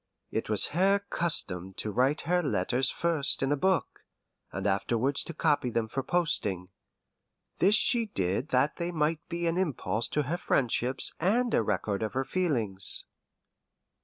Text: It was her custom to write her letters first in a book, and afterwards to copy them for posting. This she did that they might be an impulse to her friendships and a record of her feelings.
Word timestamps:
It 0.31 0.49
was 0.49 0.69
her 0.73 0.97
custom 1.11 1.73
to 1.75 1.91
write 1.91 2.21
her 2.21 2.41
letters 2.41 2.89
first 2.89 3.43
in 3.43 3.51
a 3.51 3.55
book, 3.55 3.99
and 4.51 4.65
afterwards 4.65 5.23
to 5.25 5.33
copy 5.35 5.69
them 5.69 5.87
for 5.87 6.01
posting. 6.01 6.69
This 7.59 7.75
she 7.75 8.07
did 8.07 8.47
that 8.49 8.77
they 8.77 8.91
might 8.91 9.19
be 9.29 9.45
an 9.45 9.57
impulse 9.57 10.07
to 10.07 10.23
her 10.23 10.37
friendships 10.37 11.13
and 11.19 11.53
a 11.53 11.61
record 11.61 12.01
of 12.01 12.13
her 12.15 12.25
feelings. 12.25 13.05